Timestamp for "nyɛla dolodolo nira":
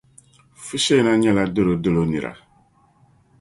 1.15-2.31